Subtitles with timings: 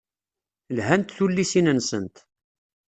[0.75, 2.15] Lhant tullisin-nsent.